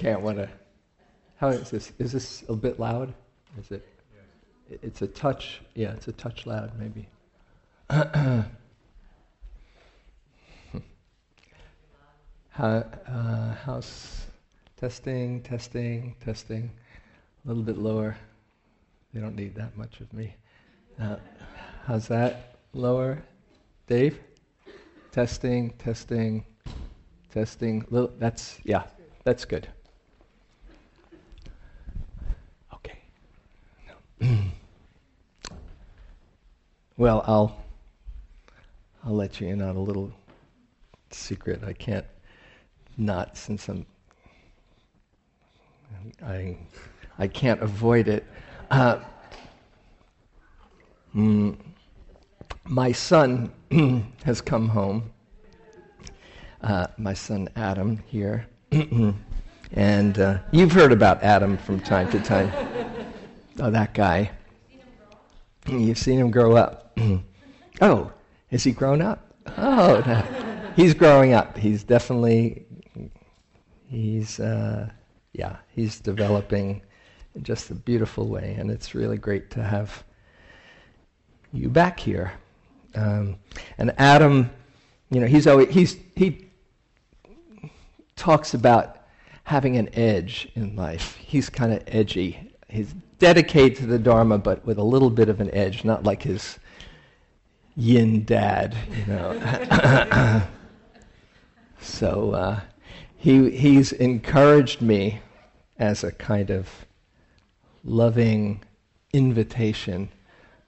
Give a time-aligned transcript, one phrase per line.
[0.00, 0.48] Can't want to.
[1.36, 1.92] How is this?
[1.98, 3.12] Is this a bit loud?
[3.58, 3.86] Is it?
[4.70, 5.60] It's a touch.
[5.74, 7.06] Yeah, it's a touch loud, maybe.
[12.48, 14.24] How, uh, house
[14.78, 16.70] testing, testing, testing.
[17.44, 18.16] A little bit lower.
[19.12, 20.34] They don't need that much of me.
[20.98, 21.16] Uh,
[21.84, 22.56] how's that?
[22.72, 23.22] Lower.
[23.86, 24.18] Dave?
[25.12, 26.46] Testing, testing,
[27.30, 27.84] testing.
[27.90, 28.84] Little, that's, yeah,
[29.24, 29.68] that's good.
[32.74, 32.98] Okay.
[33.86, 33.94] No.
[36.96, 37.56] well, I'll,
[39.04, 40.12] I'll let you in on a little
[41.10, 41.62] secret.
[41.64, 42.06] I can't
[42.96, 43.86] not since I'm
[46.24, 46.56] I,
[47.18, 48.24] I can't avoid it.
[48.70, 49.00] Uh,
[51.14, 51.56] mm,
[52.64, 53.52] my son
[54.24, 55.10] has come home.
[56.62, 58.46] Uh, my son Adam here.
[59.72, 62.69] and uh, you've heard about Adam from time to time.
[63.60, 64.30] Oh, that guy.
[65.66, 66.98] You've seen him grow up.
[67.80, 68.12] oh,
[68.50, 69.34] has he grown up?
[69.56, 70.72] Oh, no.
[70.74, 71.56] he's growing up.
[71.56, 72.66] He's definitely,
[73.88, 74.88] he's, uh,
[75.32, 76.82] yeah, he's developing
[77.34, 80.02] in just a beautiful way, and it's really great to have
[81.52, 82.32] you back here.
[82.94, 83.36] Um,
[83.78, 84.50] and Adam,
[85.10, 86.48] you know, he's always he's he
[88.16, 88.98] talks about
[89.44, 91.16] having an edge in life.
[91.16, 92.52] He's kind of edgy.
[92.68, 96.22] He's dedicated to the Dharma, but with a little bit of an edge, not like
[96.22, 96.58] his
[97.76, 100.42] yin dad, you know.
[101.80, 102.60] so uh,
[103.16, 105.20] he, he's encouraged me
[105.78, 106.68] as a kind of
[107.84, 108.62] loving
[109.12, 110.08] invitation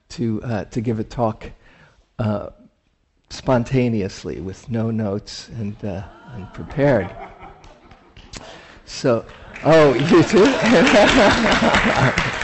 [0.09, 1.51] to, uh, to give a talk
[2.19, 2.49] uh,
[3.29, 6.03] spontaneously with no notes and, uh,
[6.33, 7.09] and prepared.
[8.85, 9.25] So,
[9.63, 10.45] oh, you too?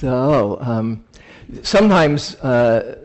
[0.00, 1.04] so, um,
[1.62, 2.98] sometimes uh,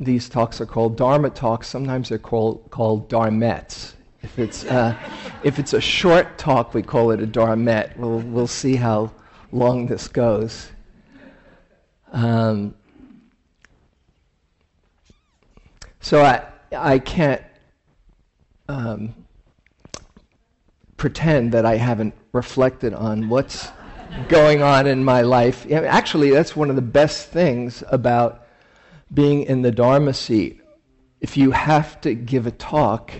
[0.00, 3.92] these talks are called Dharma talks, sometimes they're called, called Dharmettes.
[4.22, 4.96] If it's, uh,
[5.44, 7.96] if it's a short talk, we call it a dharmette.
[7.98, 9.12] We'll, we'll see how
[9.52, 10.70] long this goes.
[12.12, 12.74] Um,
[16.00, 17.42] so I, I can't
[18.68, 19.14] um,
[20.96, 23.68] pretend that I haven't reflected on what's
[24.28, 25.70] going on in my life.
[25.70, 28.46] Actually, that's one of the best things about
[29.12, 30.60] being in the Dharma seat.
[31.20, 33.12] If you have to give a talk,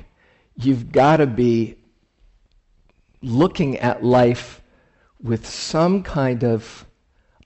[0.56, 1.76] you've got to be
[3.22, 4.62] looking at life
[5.20, 6.86] with some kind of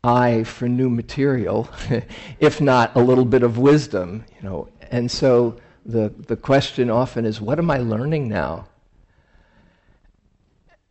[0.05, 1.69] eye for new material,
[2.41, 4.69] if not a little bit of wisdom, you know.
[4.91, 8.67] And so the, the question often is, what am I learning now?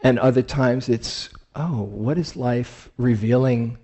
[0.02, 3.78] And other times it's, oh, what is life revealing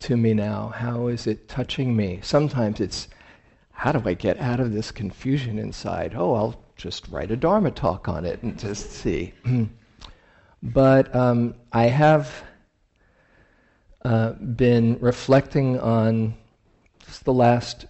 [0.00, 0.68] to me now?
[0.68, 2.20] How is it touching me?
[2.22, 3.08] Sometimes it's,
[3.72, 6.14] how do I get out of this confusion inside?
[6.16, 9.32] Oh, I'll just write a Dharma talk on it and just see.
[10.62, 12.44] but um, I have
[14.04, 16.34] uh, been reflecting on
[17.04, 17.86] just the last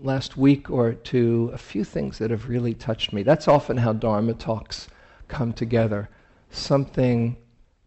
[0.00, 3.24] last week or two a few things that have really touched me.
[3.24, 4.86] That's often how Dharma talks
[5.26, 6.08] come together.
[6.50, 7.36] Something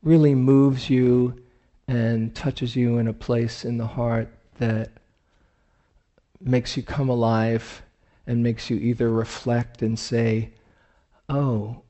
[0.04, 1.42] really moves you
[1.88, 4.92] and touches you in a place in the heart that
[6.40, 7.82] makes you come alive
[8.26, 10.52] and makes you either reflect and say,
[11.30, 11.82] oh,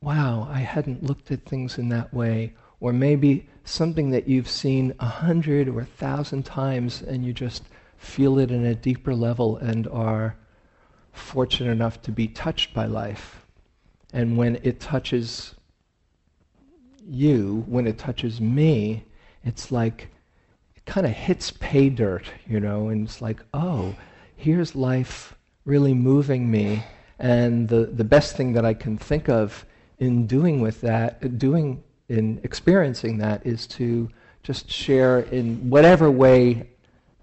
[0.00, 4.94] wow, I hadn't looked at things in that way, or maybe something that you've seen
[5.00, 7.64] a hundred or a thousand times and you just
[7.96, 10.36] feel it in a deeper level and are
[11.12, 13.46] fortunate enough to be touched by life.
[14.12, 15.54] And when it touches
[17.08, 19.04] you, when it touches me,
[19.44, 20.08] it's like
[20.74, 23.94] it kind of hits pay dirt, you know, and it's like, oh,
[24.36, 26.82] here's life really moving me.
[27.18, 29.64] And the, the best thing that I can think of
[29.98, 34.08] in doing with that, doing in experiencing that, is to
[34.42, 36.68] just share in whatever way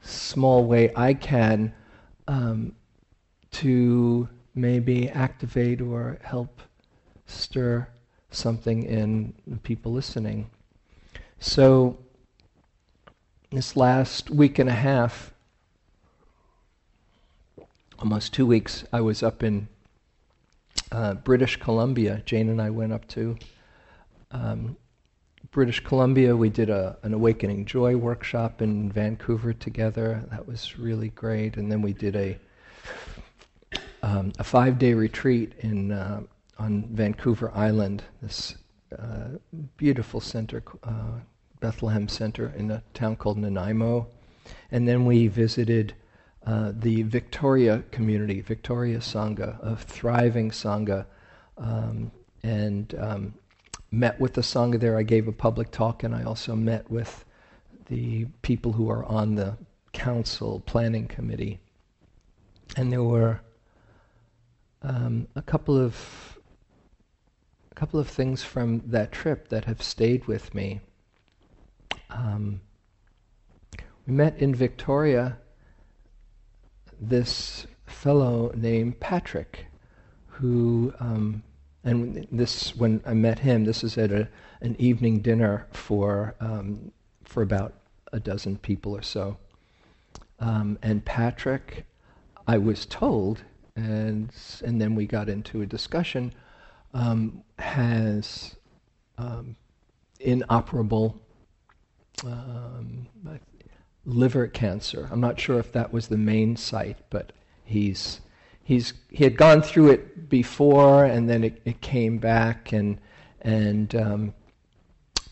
[0.01, 1.73] small way I can
[2.27, 2.75] um,
[3.51, 6.61] to maybe activate or help
[7.25, 7.87] stir
[8.35, 10.49] something in the people listening.
[11.39, 11.97] So,
[13.51, 15.33] this last week and a half,
[17.99, 19.67] almost two weeks, I was up in
[20.91, 22.21] uh, British Columbia.
[22.25, 23.37] Jane and I went up to
[24.31, 24.75] um,
[25.51, 26.35] British Columbia.
[26.35, 30.23] We did a, an Awakening Joy workshop in Vancouver together.
[30.31, 31.57] That was really great.
[31.57, 32.37] And then we did a
[34.01, 36.21] um, a five day retreat in uh,
[36.57, 38.03] on Vancouver Island.
[38.21, 38.55] This
[38.97, 39.37] uh,
[39.77, 41.19] beautiful center, uh,
[41.59, 44.07] Bethlehem Center, in a town called Nanaimo.
[44.71, 45.95] And then we visited
[46.45, 51.05] uh, the Victoria community, Victoria Sangha, a thriving Sangha,
[51.57, 52.11] um,
[52.43, 53.33] and um,
[53.91, 54.97] met with the Sangha there.
[54.97, 57.23] I gave a public talk, and I also met with
[57.87, 59.57] the people who are on the
[59.93, 61.59] council planning committee.
[62.75, 63.39] And there were
[64.81, 66.32] um, a couple of
[67.75, 70.79] a couple of things from that trip that have stayed with me.
[72.11, 72.61] Um,
[74.05, 75.39] we met in Victoria
[77.01, 79.65] this fellow named Patrick,
[80.27, 81.41] who, um,
[81.83, 84.29] and this, when I met him, this is at a,
[84.61, 86.91] an evening dinner for, um,
[87.23, 87.73] for about
[88.11, 89.35] a dozen people or so.
[90.39, 91.85] Um, and Patrick,
[92.47, 93.41] I was told,
[93.75, 94.31] and,
[94.63, 96.33] and then we got into a discussion,
[96.93, 98.55] um, has
[99.17, 99.55] um,
[100.19, 101.21] inoperable
[102.25, 103.07] um,
[104.05, 105.07] liver cancer.
[105.11, 108.21] I'm not sure if that was the main site, but he's
[108.63, 112.99] he's he had gone through it before, and then it, it came back, and
[113.41, 114.33] and um,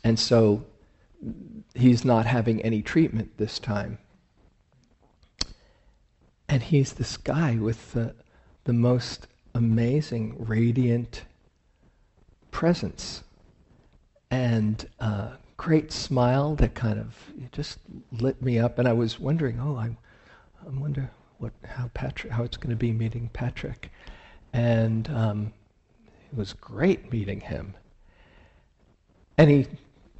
[0.03, 0.65] and so
[1.75, 3.97] he's not having any treatment this time.
[6.49, 8.15] And he's this guy with the
[8.63, 11.23] the most amazing, radiant
[12.51, 13.23] presence,
[14.29, 17.15] and uh, great smile that kind of
[17.51, 17.79] just
[18.11, 19.95] lit me up, and I was wondering, oh, I,
[20.65, 21.09] I wonder
[21.39, 23.91] what how Patrick how it's going to be meeting Patrick,
[24.53, 25.53] and um,
[26.31, 27.73] it was great meeting him.
[29.37, 29.67] And he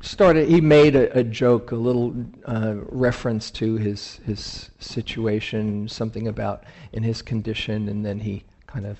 [0.01, 0.49] started.
[0.49, 6.63] He made a, a joke, a little uh, reference to his his situation, something about
[6.93, 8.97] in his condition, and then he kind of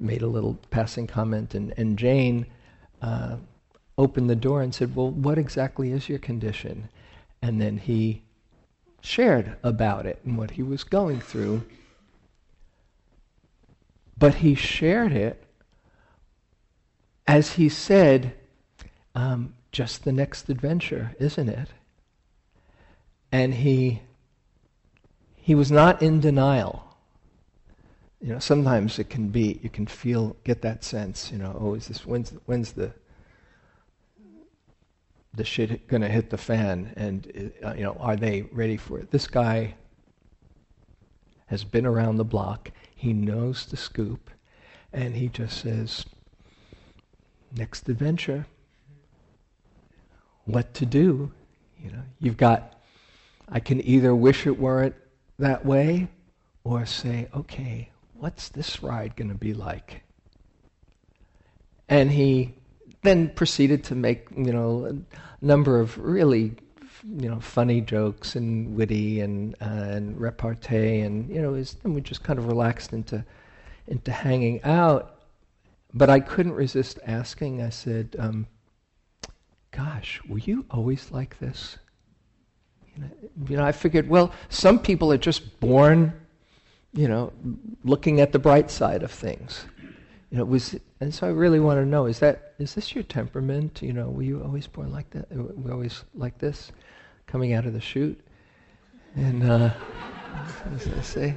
[0.00, 2.46] made a little passing comment, and and Jane.
[3.02, 3.36] Uh,
[3.96, 6.88] opened the door and said, Well, what exactly is your condition?
[7.42, 8.22] And then he
[9.00, 11.62] shared about it and what he was going through.
[14.18, 15.44] But he shared it
[17.26, 18.34] as he said,
[19.14, 21.68] um, just the next adventure, isn't it?
[23.32, 24.02] And he
[25.36, 26.93] he was not in denial.
[28.24, 31.74] You know, sometimes it can be you can feel get that sense, you know, oh,
[31.74, 32.90] is this when's when's the
[35.34, 36.94] the shit going to hit the fan?
[36.96, 39.10] And uh, you know are they ready for it?
[39.10, 39.74] This guy
[41.48, 42.70] has been around the block.
[42.94, 44.30] He knows the scoop.
[44.90, 46.06] And he just says
[47.54, 48.46] next adventure.
[50.46, 51.30] What to do?
[51.78, 52.80] You know you've got
[53.50, 54.94] i can either wish it weren't
[55.38, 56.08] that way
[56.64, 57.90] or say okay
[58.24, 60.02] what's this ride going to be like?
[61.90, 62.54] And he
[63.02, 66.54] then proceeded to make you know a number of really
[67.20, 71.94] you know funny jokes and witty and uh, and repartee and you know was, and
[71.94, 73.22] we just kind of relaxed into
[73.88, 75.16] into hanging out.
[75.92, 78.46] But I couldn't resist asking I said um,
[79.70, 81.76] gosh were you always like this?
[82.96, 83.10] You know,
[83.50, 86.23] you know I figured well some people are just born
[86.94, 87.32] you know
[87.84, 89.66] looking at the bright side of things
[90.34, 93.04] you know, was and so I really want to know: is that is this your
[93.04, 93.80] temperament?
[93.80, 95.30] You know, were you always born like that?
[95.30, 96.72] Were always like this,
[97.28, 98.20] coming out of the chute?
[99.14, 99.70] And uh,
[100.74, 101.36] as I say,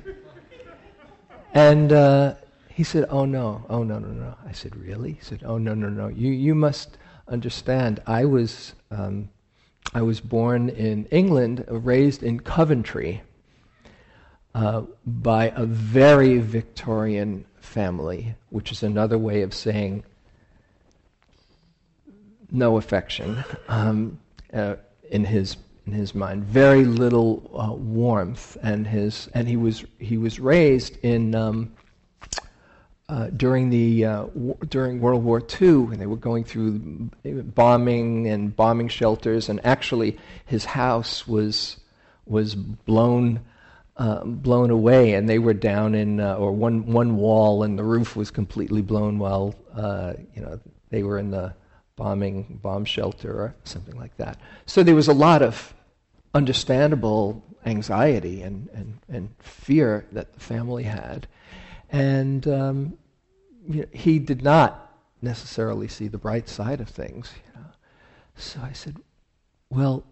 [1.53, 2.33] and uh,
[2.69, 5.75] he said, "Oh no, oh no, no, no." I said, "Really?" He said, "Oh no,
[5.75, 6.07] no, no.
[6.07, 6.97] You you must
[7.27, 7.99] understand.
[8.07, 9.29] I was um,
[9.93, 13.21] I was born in England, raised in Coventry."
[14.57, 20.03] Uh, by a very Victorian family, which is another way of saying
[22.49, 24.19] no affection um,
[24.51, 24.73] uh,
[25.11, 26.43] in his in his mind.
[26.43, 31.35] Very little uh, warmth, and his and he was he was raised in.
[31.35, 31.73] Um,
[33.09, 34.25] uh, during the uh,
[34.69, 36.79] during World War II, and they were going through
[37.53, 41.77] bombing and bombing shelters, and actually his house was
[42.25, 43.39] was blown
[43.97, 47.83] uh, blown away, and they were down in uh, or one one wall, and the
[47.83, 51.53] roof was completely blown while uh, you know they were in the
[51.95, 54.39] bombing bomb shelter or something like that.
[54.65, 55.73] So there was a lot of
[56.33, 61.27] understandable anxiety and, and, and fear that the family had.
[61.89, 62.97] And um,
[63.67, 67.31] you know, he did not necessarily see the bright side of things.
[67.45, 67.67] You know.
[68.35, 68.97] So I said,
[69.69, 70.05] Well,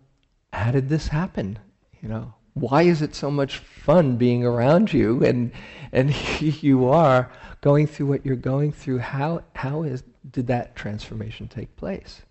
[0.51, 1.59] how did this happen?
[2.01, 5.51] You know, why is it so much fun being around you and
[5.91, 6.13] and
[6.63, 7.31] you are
[7.61, 8.99] going through what you're going through?
[8.99, 12.23] How how is did that transformation take place?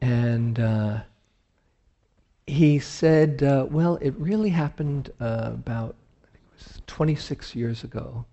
[0.00, 1.00] And uh,
[2.46, 5.96] he said, uh, well, it really happened uh, about
[6.86, 8.24] 26 years ago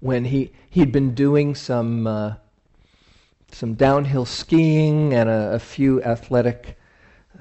[0.00, 2.34] when he, he'd been doing some, uh,
[3.52, 6.76] some downhill skiing and a, a, few athletic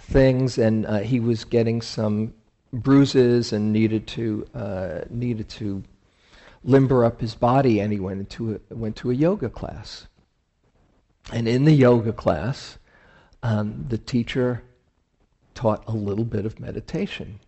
[0.01, 2.33] things, and uh, he was getting some
[2.73, 5.83] bruises and needed to, uh, needed to
[6.63, 10.07] limber up his body, and he went, into a, went to a yoga class.
[11.31, 12.77] And in the yoga class,
[13.43, 14.63] um, the teacher
[15.53, 17.39] taught a little bit of meditation.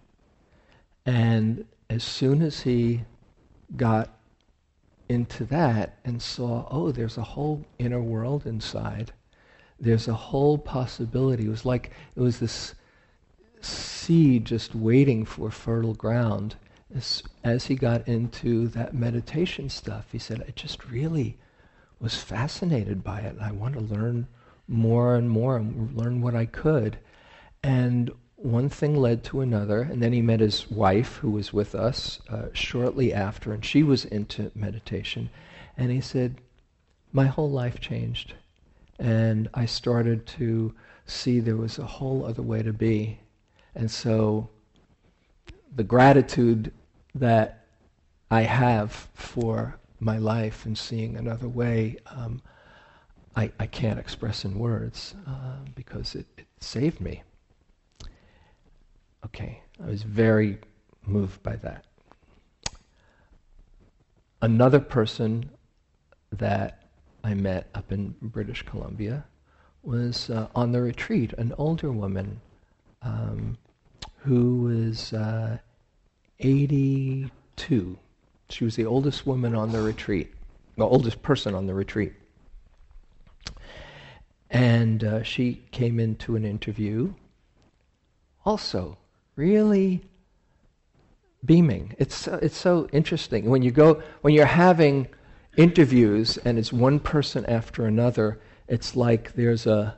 [1.06, 3.04] And as soon as he
[3.76, 4.10] got
[5.10, 9.12] into that and saw, oh, there's a whole inner world inside,
[9.80, 11.46] there's a whole possibility.
[11.46, 12.76] It was like it was this
[13.62, 16.56] seed just waiting for fertile ground.
[16.96, 21.38] As, as he got into that meditation stuff, he said, I just really
[22.00, 24.28] was fascinated by it, and I want to learn
[24.68, 26.98] more and more and learn what I could.
[27.64, 31.74] And one thing led to another, and then he met his wife, who was with
[31.74, 35.30] us uh, shortly after, and she was into meditation.
[35.78, 36.42] And he said,
[37.12, 38.34] My whole life changed.
[39.00, 40.74] And I started to
[41.06, 43.20] see there was a whole other way to be.
[43.76, 44.50] And so
[45.76, 46.72] the gratitude
[47.16, 47.66] that
[48.30, 52.42] I have for my life and seeing another way, um,
[53.36, 57.24] I, I, can't express in words uh, because it, it saved me.
[59.26, 60.60] Okay, I was very
[61.06, 61.86] moved by that.
[64.42, 65.50] Another person
[66.32, 66.83] that
[67.24, 69.26] I met up in British Columbia
[69.84, 72.40] was uh, on the retreat, an older woman
[73.02, 73.58] um,
[74.18, 75.58] who was uh,
[76.40, 77.98] 82.
[78.50, 80.34] She was the oldest woman on the retreat,
[80.78, 82.14] the oldest person on the retreat.
[84.50, 87.14] And uh, she came into an interview
[88.46, 88.98] also
[89.36, 90.02] really
[91.46, 91.96] beaming.
[91.98, 95.08] It's it's so interesting when you go when you're having
[95.56, 98.40] interviews and it's one person after another.
[98.68, 99.98] It's like there's a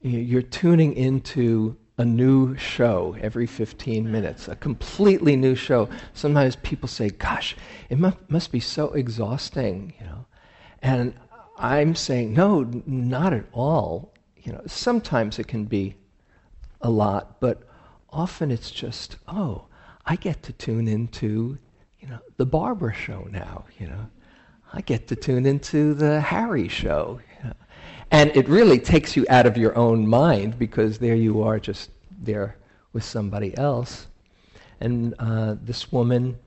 [0.00, 5.88] you're tuning into a new show every 15 minutes, a completely new show.
[6.12, 7.56] Sometimes people say, "Gosh,
[7.88, 10.26] it must, must be so exhausting," you know,
[10.82, 11.14] and
[11.58, 14.12] I'm saying, "No, not at all."
[14.42, 15.96] You know, sometimes it can be
[16.82, 17.62] a lot, but
[18.10, 19.66] often it's just, oh,
[20.04, 21.58] I get to tune into,
[21.98, 24.06] you know, the Barbara show now, you know.
[24.72, 27.20] I get to tune into the Harry show.
[28.10, 31.90] And it really takes you out of your own mind because there you are just
[32.22, 32.56] there
[32.92, 34.06] with somebody else.
[34.80, 36.38] And uh, this woman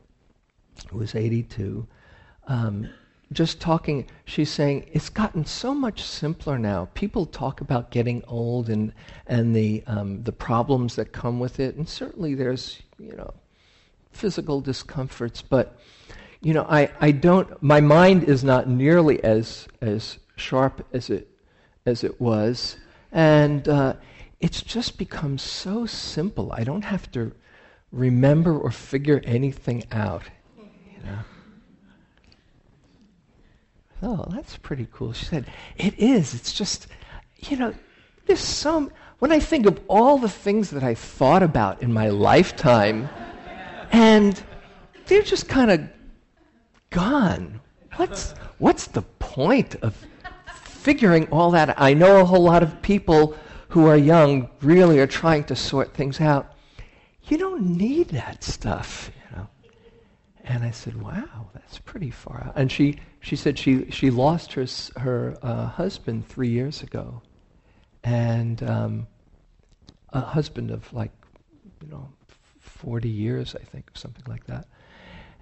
[0.89, 1.85] who was 82,
[2.47, 2.89] um,
[3.31, 6.89] just talking, she's saying it's gotten so much simpler now.
[6.93, 8.91] People talk about getting old and
[9.27, 13.31] and the um, the problems that come with it, and certainly there's you know
[14.11, 15.77] physical discomforts, but
[16.41, 21.27] you know I, I don't my mind is not nearly as as sharp as it
[21.85, 22.77] as it was,
[23.11, 23.93] and uh,
[24.39, 26.51] it's just become so simple.
[26.51, 27.31] I don't have to
[27.91, 30.23] remember or figure anything out.
[30.57, 31.19] You know
[34.01, 35.13] oh, that's pretty cool.
[35.13, 35.45] She said,
[35.77, 36.33] it is.
[36.33, 36.87] It's just,
[37.37, 37.73] you know,
[38.25, 42.09] there's some, when I think of all the things that I thought about in my
[42.09, 43.09] lifetime,
[43.91, 44.41] and
[45.07, 45.89] they're just kind of
[46.89, 47.59] gone.
[47.95, 49.95] What's, what's the point of
[50.63, 51.79] figuring all that?
[51.79, 53.35] I know a whole lot of people
[53.69, 56.53] who are young really are trying to sort things out.
[57.23, 59.11] You don't need that stuff.
[59.15, 59.47] you know.
[60.43, 62.53] And I said, wow, that's pretty far out.
[62.55, 64.65] And she, she said she, she lost her,
[64.97, 67.21] her uh, husband three years ago.
[68.03, 69.07] And um,
[70.11, 71.11] a husband of like,
[71.83, 72.09] you know,
[72.59, 74.67] 40 years, I think, something like that.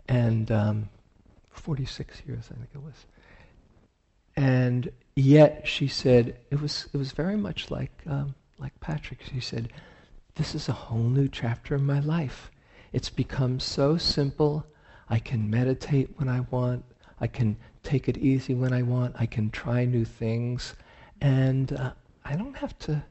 [0.09, 0.89] And um,
[1.59, 3.05] 46 years, I think it was.
[4.35, 9.19] And yet she said, it was, it was very much like, um, like Patrick.
[9.23, 9.73] She said,
[10.35, 12.51] this is a whole new chapter in my life.
[12.93, 14.65] It's become so simple.
[15.09, 16.85] I can meditate when I want.
[17.19, 19.15] I can take it easy when I want.
[19.17, 20.75] I can try new things.
[21.19, 23.03] And uh, I don't have to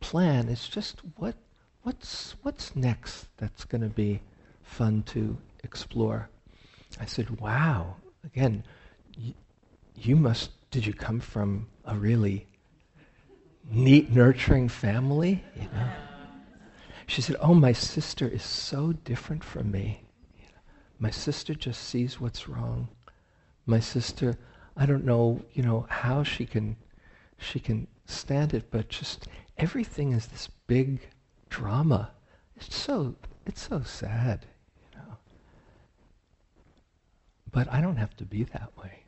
[0.00, 0.48] plan.
[0.48, 1.36] It's just what,
[1.82, 4.20] what's, what's next that's going to be
[4.62, 6.28] fun to explore.
[7.00, 8.64] I said, wow, again,
[9.18, 9.34] y-
[9.96, 12.46] you must, did you come from a really
[13.70, 15.42] neat, nurturing family?
[15.56, 15.88] You know?
[17.06, 20.04] She said, oh, my sister is so different from me.
[20.98, 22.88] My sister just sees what's wrong.
[23.66, 24.38] My sister,
[24.76, 26.76] I don't know, you know, how she can,
[27.38, 29.26] she can stand it, but just
[29.58, 31.00] everything is this big
[31.50, 32.12] drama.
[32.56, 34.46] It's so, it's so sad.
[37.52, 39.02] But I don't have to be that way.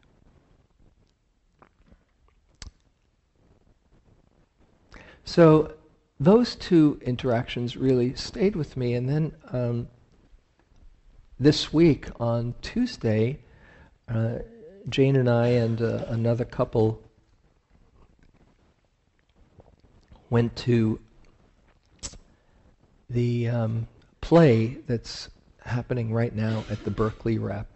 [5.24, 5.72] So
[6.20, 8.94] those two interactions really stayed with me.
[8.94, 9.88] And then um,
[11.40, 13.40] this week on Tuesday,
[14.08, 14.40] uh,
[14.88, 17.02] Jane and I and uh, another couple
[20.28, 21.00] went to
[23.08, 23.88] the um,
[24.20, 25.30] play that's
[25.64, 27.73] happening right now at the Berkeley Rep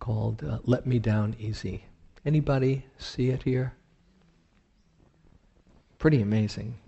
[0.00, 1.84] called uh, Let Me Down Easy.
[2.24, 3.74] Anybody see it here?
[5.98, 6.78] Pretty amazing.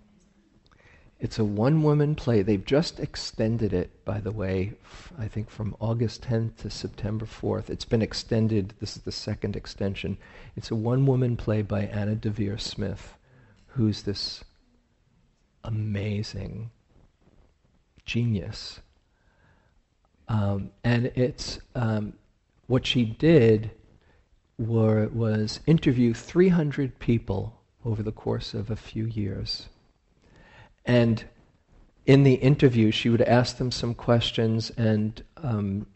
[1.21, 2.43] It's a one woman play.
[2.43, 7.27] They've just extended it, by the way, f- I think from August 10th to September
[7.27, 7.71] 4th.
[7.71, 8.75] It's been extended.
[8.81, 10.19] This is the second extension.
[10.57, 13.15] It's a one woman play by Anna Deavere Smith,
[13.69, 14.43] who's this
[15.63, 16.71] amazing
[18.05, 18.81] genius.
[20.27, 22.15] Um, and it's um,
[22.73, 23.71] what she did
[24.57, 29.69] were, was interview 300 people over the course of a few years.
[30.87, 31.23] And
[32.07, 35.87] in the interview, she would ask them some questions and um,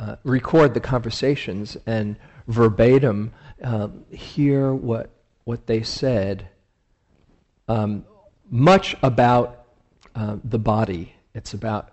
[0.00, 2.16] uh, record the conversations and
[2.48, 5.10] verbatim uh, hear what,
[5.44, 6.48] what they said.
[7.68, 8.04] Um,
[8.50, 9.66] much about
[10.16, 11.14] uh, the body.
[11.32, 11.90] It's about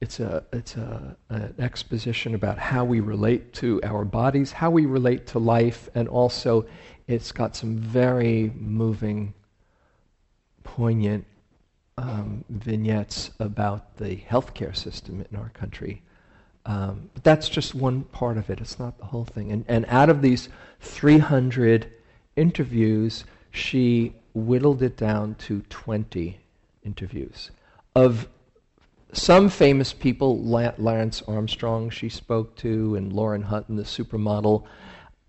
[0.00, 4.86] it's a it's a, an exposition about how we relate to our bodies, how we
[4.86, 6.66] relate to life, and also
[7.08, 9.34] it's got some very moving,
[10.62, 11.24] poignant
[11.96, 16.02] um, vignettes about the healthcare system in our country.
[16.64, 18.60] Um, but that's just one part of it.
[18.60, 19.50] It's not the whole thing.
[19.52, 21.90] And, and out of these 300
[22.36, 26.38] interviews, she whittled it down to 20
[26.84, 27.50] interviews
[27.96, 28.28] of
[29.12, 34.64] some famous people, Lance Armstrong, she spoke to, and Lauren Hutton, the supermodel,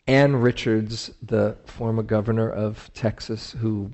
[0.08, 3.92] Ann Richards, the former governor of Texas, who,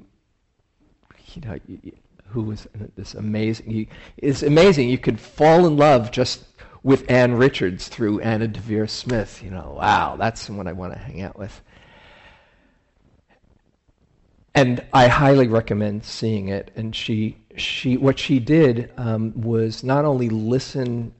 [1.33, 1.59] you know,
[2.27, 3.87] who was this amazing.
[4.17, 4.89] It's amazing.
[4.89, 6.43] You could fall in love just
[6.83, 9.41] with Ann Richards through Anna Deavere Smith.
[9.43, 11.61] You know, wow, that's someone I want to hang out with.
[14.53, 16.71] And I highly recommend seeing it.
[16.75, 21.13] And she she, what she did um, was not only listen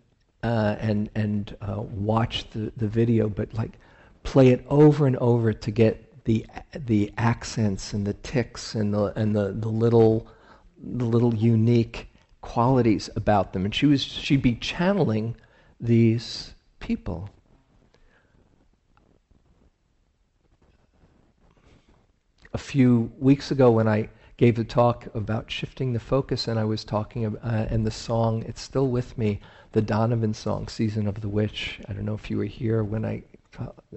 [0.44, 3.80] uh, and, and uh, watch the, the video, but like
[4.24, 6.46] play it over and over to get the,
[6.86, 10.28] the accents and the ticks and the, and the, the, little,
[10.82, 12.08] the little unique
[12.42, 13.66] qualities about them.
[13.66, 15.36] And she was, she'd be channeling
[15.80, 17.30] these people.
[22.54, 26.66] A few weeks ago, when I gave a talk about shifting the focus, and I
[26.66, 29.40] was talking about, uh, and the song, it's still with me,
[29.72, 31.80] the Donovan song, Season of the Witch.
[31.88, 33.24] I don't know if you were here when I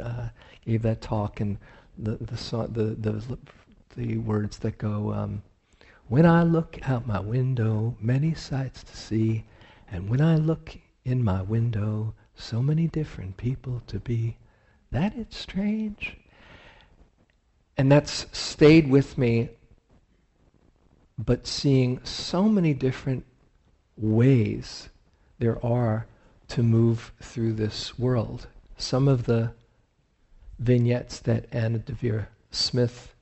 [0.01, 0.29] uh,
[0.65, 1.59] gave that talk, and
[1.99, 3.39] the, the, song, the, the,
[3.97, 5.43] the words that go, um,
[6.07, 9.45] When I look out my window, many sights to see,
[9.91, 14.37] and when I look in my window, so many different people to be,
[14.93, 16.17] that it's strange.
[17.77, 19.51] And that's stayed with me
[21.19, 23.25] but seeing so many different
[23.97, 24.89] ways
[25.39, 26.07] there are
[26.47, 28.47] to move through this world.
[28.77, 29.53] Some of the
[30.59, 33.15] vignettes that Anna Deavere Smith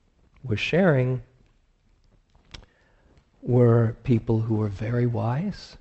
[0.44, 1.22] was sharing
[3.42, 5.76] were people who were very wise,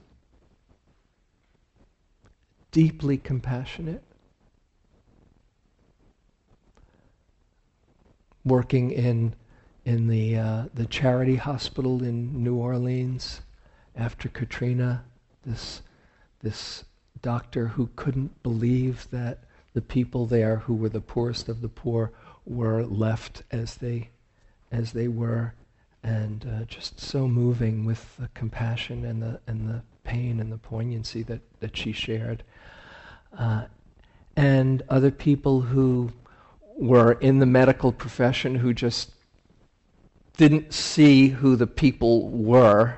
[2.71, 4.03] deeply compassionate,
[8.43, 9.35] working in
[9.85, 13.41] in the, uh, the charity hospital in New Orleans
[13.95, 15.05] after Katrina.
[15.45, 15.81] This,
[16.41, 16.83] this
[17.21, 19.39] doctor who couldn't believe that
[19.73, 22.11] the people there who were the poorest of the poor
[22.45, 24.09] were left as they,
[24.71, 25.53] as they were.
[26.05, 30.57] and uh, just so moving with the compassion and the and the pain and the
[30.57, 32.43] poignancy that that she shared,
[33.37, 33.65] uh,
[34.35, 36.11] and other people who
[36.77, 39.14] were in the medical profession who just
[40.35, 42.97] didn't see who the people were,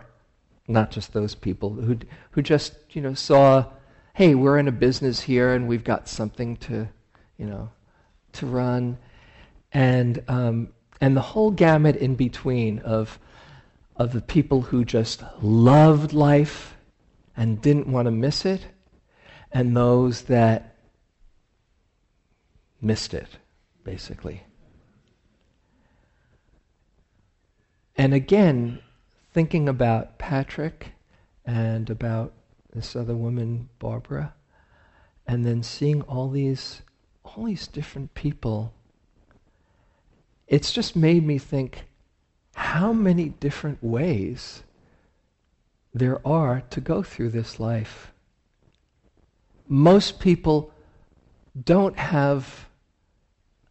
[0.67, 1.97] not just those people who
[2.31, 3.65] who just you know saw,
[4.13, 6.87] hey, we're in a business here and we've got something to,
[7.37, 7.69] you know,
[8.33, 8.97] to run,
[9.71, 10.69] and um,
[10.99, 13.19] and the whole gamut in between of
[13.95, 16.75] of the people who just loved life
[17.35, 18.65] and didn't want to miss it,
[19.51, 20.75] and those that
[22.81, 23.27] missed it,
[23.83, 24.43] basically.
[27.97, 28.79] And again,
[29.33, 30.93] thinking about Patrick
[31.45, 32.33] and about
[32.73, 34.35] this other woman, Barbara,
[35.25, 36.81] and then seeing all these
[37.23, 38.73] all these different people,
[40.47, 41.85] it's just made me think
[42.55, 44.63] how many different ways
[45.93, 48.13] there are to go through this life.
[49.67, 50.71] Most people
[51.61, 52.67] don't have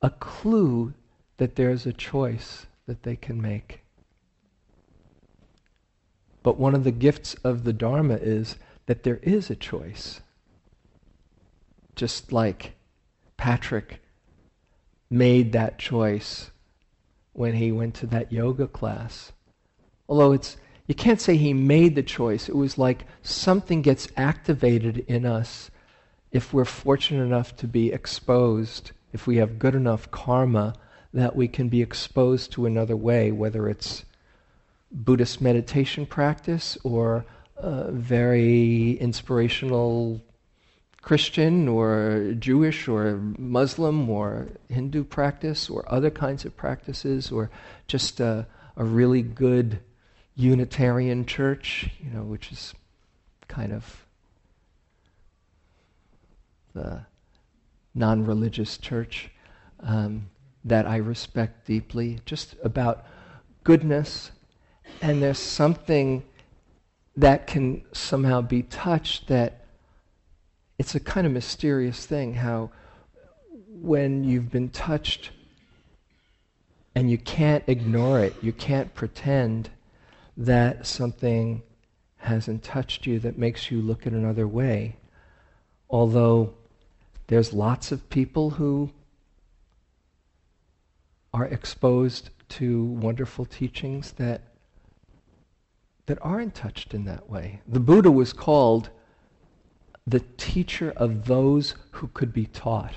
[0.02, 0.92] a clue
[1.38, 3.85] that there's a choice that they can make.
[6.46, 8.54] But one of the gifts of the Dharma is
[8.86, 10.20] that there is a choice.
[11.96, 12.76] Just like
[13.36, 14.00] Patrick
[15.10, 16.52] made that choice
[17.32, 19.32] when he went to that yoga class.
[20.08, 20.56] Although it's
[20.86, 22.48] you can't say he made the choice.
[22.48, 25.72] It was like something gets activated in us
[26.30, 30.74] if we're fortunate enough to be exposed, if we have good enough karma
[31.12, 34.04] that we can be exposed to another way, whether it's
[34.96, 37.26] Buddhist meditation practice or
[37.58, 40.22] a very inspirational
[41.02, 47.50] Christian or Jewish or Muslim or Hindu practice or other kinds of practices or
[47.86, 49.80] just a, a really good
[50.34, 52.74] Unitarian church, you know, which is
[53.48, 54.06] kind of
[56.74, 57.06] the
[57.94, 59.30] non religious church
[59.80, 60.30] um,
[60.64, 63.06] that I respect deeply, just about
[63.62, 64.32] goodness
[65.00, 66.22] and there's something
[67.16, 69.64] that can somehow be touched that
[70.78, 72.70] it's a kind of mysterious thing how
[73.68, 75.30] when you've been touched
[76.94, 79.70] and you can't ignore it, you can't pretend
[80.36, 81.62] that something
[82.16, 84.96] hasn't touched you that makes you look at another way.
[85.88, 86.54] Although
[87.28, 88.90] there's lots of people who
[91.32, 94.40] are exposed to wonderful teachings that
[96.06, 97.60] that aren't touched in that way.
[97.66, 98.90] The Buddha was called
[100.06, 102.94] the teacher of those who could be taught.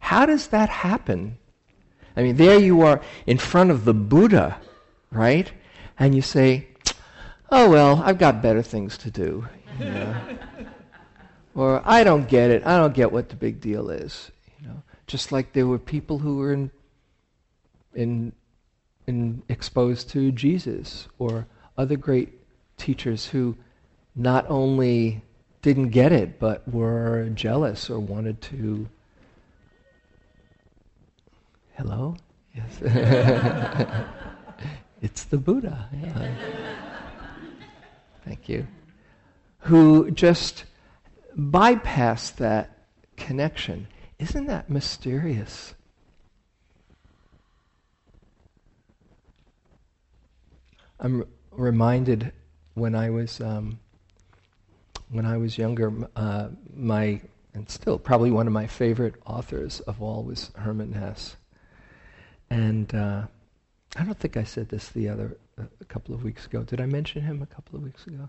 [0.00, 1.38] How does that happen?
[2.16, 4.58] I mean, there you are in front of the Buddha,
[5.10, 5.50] right?
[5.98, 6.68] And you say,
[7.50, 9.46] oh, well, I've got better things to do.
[9.78, 10.16] You know?
[11.54, 12.66] or I don't get it.
[12.66, 14.30] I don't get what the big deal is.
[14.60, 16.70] You know, just like there were people who were in
[17.94, 18.32] in
[19.06, 22.32] and exposed to Jesus or other great
[22.76, 23.56] teachers who
[24.14, 25.22] not only
[25.62, 28.88] didn't get it, but were jealous or wanted to.
[31.74, 32.16] Hello?
[32.54, 32.78] Yes.
[35.00, 35.88] it's the Buddha.
[36.02, 36.34] Yeah.
[38.24, 38.66] Thank you.
[39.60, 40.64] Who just
[41.36, 42.78] bypassed that
[43.16, 43.86] connection.
[44.18, 45.74] Isn't that mysterious?
[51.02, 52.32] I'm reminded
[52.74, 53.80] when I was um,
[55.10, 57.20] when I was younger, uh, my
[57.54, 61.36] and still probably one of my favorite authors of all was Hermann Hesse,
[62.50, 63.26] and uh,
[63.96, 66.62] I don't think I said this the other uh, a couple of weeks ago.
[66.62, 68.28] Did I mention him a couple of weeks ago?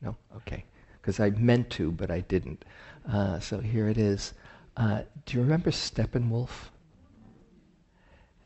[0.00, 0.64] No, okay,
[1.00, 2.64] because I meant to, but I didn't.
[3.06, 4.32] Uh, so here it is.
[4.78, 6.70] Uh, do you remember Steppenwolf?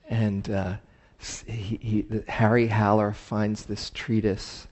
[0.08, 0.74] And uh,
[1.20, 4.66] he, he, Harry Haller finds this treatise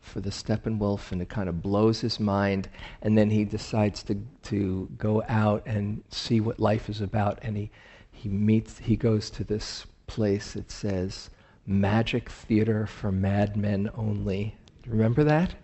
[0.00, 2.68] for the Steppenwolf and it kind of blows his mind.
[3.02, 7.40] And then he decides to, to go out and see what life is about.
[7.42, 7.70] And he,
[8.12, 11.30] he meets he goes to this place that says
[11.66, 14.54] magic theater for madmen only.
[14.86, 15.54] Remember that?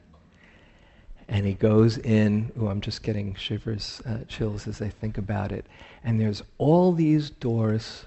[1.29, 5.53] And he goes in oh i'm just getting shivers uh, chills as i think about
[5.53, 5.67] it.
[6.03, 8.07] And there's all these doors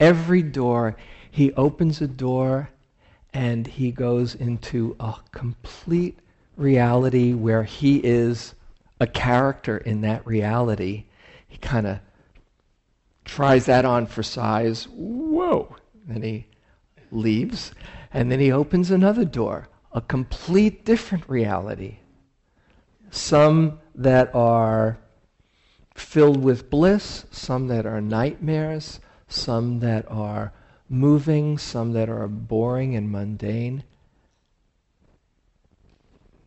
[0.00, 0.96] Every door,
[1.30, 2.70] he opens a door
[3.32, 6.18] and he goes into a complete
[6.56, 8.54] reality where he is
[9.00, 11.04] a character in that reality.
[11.46, 11.98] He kind of
[13.24, 14.84] tries that on for size.
[14.84, 15.76] Whoa!
[16.06, 16.46] Then he
[17.10, 17.72] leaves,
[18.12, 21.98] and then he opens another door, a complete different reality.
[23.10, 24.98] Some that are
[25.94, 30.52] filled with bliss, some that are nightmares, some that are
[30.88, 33.84] moving, some that are boring and mundane.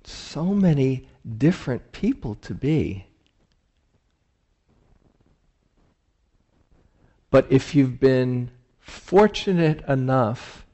[0.04, 3.06] So many different people to be.
[7.30, 10.65] But if you've been fortunate enough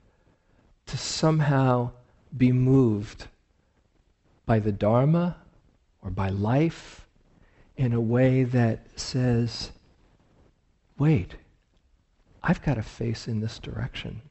[0.87, 1.91] to somehow
[2.35, 3.27] be moved
[4.45, 5.37] by the Dharma
[6.01, 7.05] or by life
[7.75, 9.71] in a way that says,
[10.97, 11.35] wait,
[12.43, 14.21] I've got to face in this direction.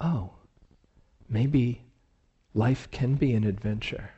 [0.00, 0.30] Oh,
[1.28, 1.82] maybe
[2.52, 4.10] life can be an adventure.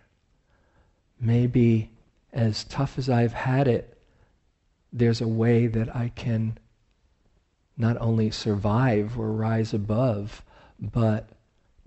[1.20, 1.90] Maybe
[2.32, 3.98] as tough as I've had it,
[4.92, 6.58] there's a way that I can
[7.76, 10.42] not only survive or rise above,
[10.80, 11.28] but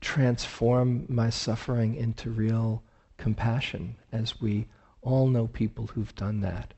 [0.02, 2.84] transform my suffering into real
[3.18, 4.68] compassion, as we
[5.02, 6.74] all know people who've done that.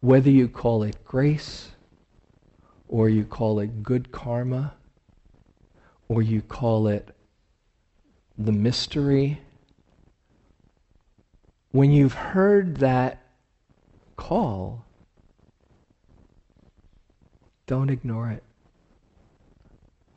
[0.00, 1.70] Whether you call it grace,
[2.88, 4.74] or you call it good karma,
[6.08, 7.14] or you call it
[8.38, 9.40] the mystery,
[11.72, 13.22] when you've heard that
[14.16, 14.84] call,
[17.66, 18.42] don't ignore it.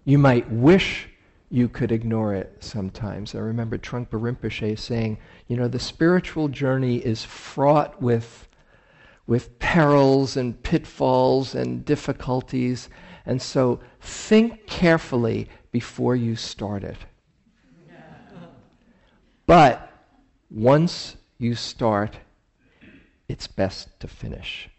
[0.05, 1.09] You might wish
[1.49, 3.35] you could ignore it sometimes.
[3.35, 5.17] I remember Trungpa Rinpoche saying,
[5.47, 8.47] you know, the spiritual journey is fraught with,
[9.31, 12.89] with perils and pitfalls and difficulties.
[13.25, 16.97] And so think carefully before you start it.
[19.45, 19.89] But
[20.49, 22.17] once you start,
[23.29, 24.69] it's best to finish.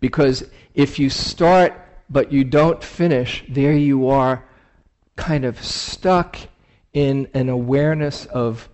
[0.00, 1.74] Because if you start
[2.08, 4.42] but you don't finish, there you are
[5.16, 6.38] kind of stuck
[6.94, 8.70] in an awareness of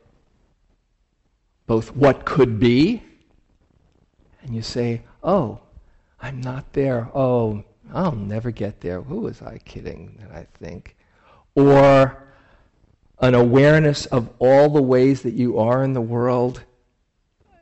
[1.66, 3.02] both what could be,
[4.42, 5.60] and you say, oh,
[6.20, 7.08] I'm not there.
[7.14, 9.00] Oh, I'll never get there.
[9.02, 10.96] Who was I kidding that I think?
[11.54, 12.22] Or
[13.20, 16.62] an awareness of all the ways that you are in the world.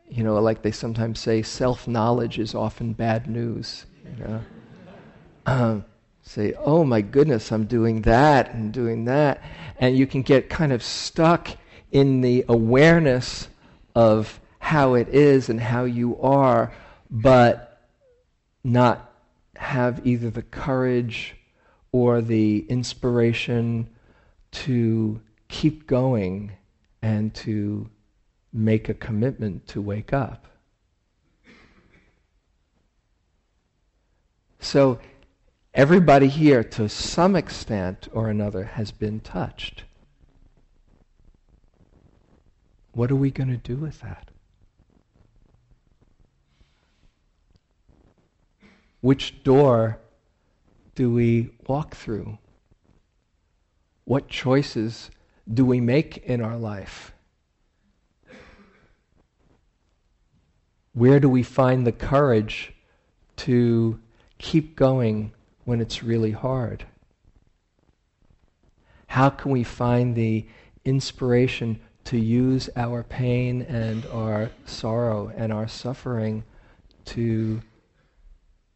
[0.09, 3.87] You know, like they sometimes say, self knowledge is often bad news.
[4.05, 4.41] You know?
[5.47, 5.85] um,
[6.23, 9.43] say, oh my goodness, I'm doing that and doing that.
[9.79, 11.49] And you can get kind of stuck
[11.91, 13.49] in the awareness
[13.95, 16.73] of how it is and how you are,
[17.11, 17.89] but
[18.65, 19.13] not
[19.57, 21.37] have either the courage
[21.91, 23.89] or the inspiration
[24.51, 26.53] to keep going
[27.03, 27.89] and to
[28.53, 30.47] make a commitment to wake up.
[34.61, 35.01] So
[35.75, 39.85] Everybody here, to some extent or another, has been touched.
[42.93, 44.31] What are we going to do with that?
[49.01, 49.99] Which door
[50.95, 52.39] do we walk through?
[54.05, 55.11] What choices
[55.53, 57.13] do we make in our life?
[60.93, 62.75] Where do we find the courage
[63.37, 63.99] to
[64.39, 65.33] keep going
[65.65, 66.85] when it's really hard?
[69.07, 70.47] How can we find the
[70.85, 76.45] inspiration to use our pain and our sorrow and our suffering
[77.05, 77.63] to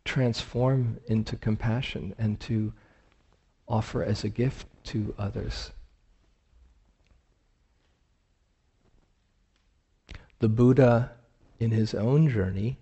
[0.05, 2.73] transform into compassion and to
[3.69, 5.73] offer as a gift to others?
[10.39, 11.13] The Buddha,
[11.59, 12.79] in his own journey,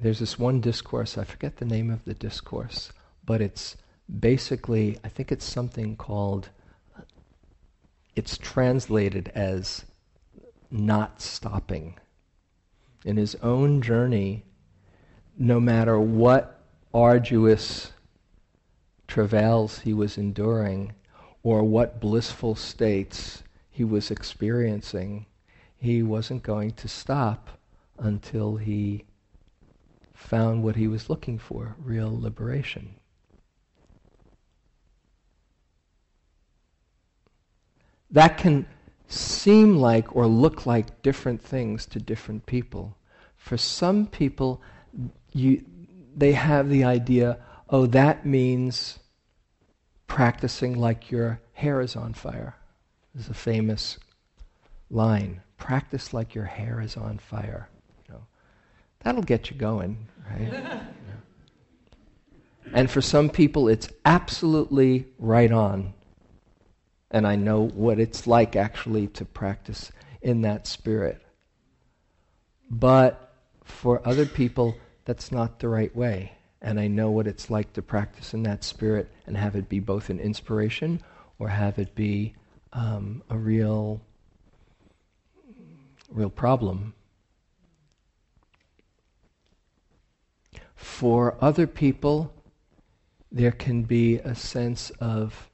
[0.00, 2.92] there's this one discourse, I forget the name of the discourse,
[3.24, 3.76] but it's
[4.18, 6.48] basically, I think it's something called,
[8.16, 9.84] it's translated as
[10.70, 11.98] not stopping.
[13.04, 14.44] In his own journey,
[15.38, 16.60] no matter what
[16.92, 17.92] arduous
[19.06, 20.92] travails he was enduring
[21.42, 25.26] or what blissful states he was experiencing,
[25.76, 27.48] he wasn't going to stop
[27.98, 29.04] until he
[30.14, 32.99] found what he was looking for real liberation.
[38.10, 38.66] That can
[39.08, 42.96] seem like or look like different things to different people.
[43.36, 44.62] For some people,
[45.32, 45.64] you,
[46.16, 48.98] they have the idea, oh, that means
[50.06, 52.56] practicing like your hair is on fire.
[53.14, 53.98] There's a famous
[54.90, 55.40] line.
[55.56, 57.68] Practice like your hair is on fire.
[58.06, 58.22] You know,
[59.00, 60.82] that'll get you going, right?
[62.72, 65.92] And for some people, it's absolutely right on.
[67.10, 69.90] And I know what it's like actually to practice
[70.22, 71.20] in that spirit.
[72.70, 76.32] But for other people, that's not the right way.
[76.62, 79.80] And I know what it's like to practice in that spirit and have it be
[79.80, 81.02] both an inspiration
[81.38, 82.34] or have it be
[82.72, 84.00] um, a real,
[86.10, 86.94] real problem.
[90.76, 92.32] For other people,
[93.32, 95.49] there can be a sense of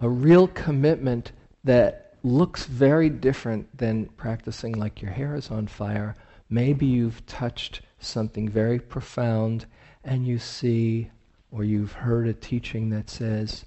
[0.00, 1.32] a real commitment
[1.64, 6.16] that looks very different than practicing like your hair is on fire.
[6.50, 9.66] Maybe you've touched something very profound
[10.04, 11.10] and you see
[11.50, 13.64] or you've heard a teaching that says,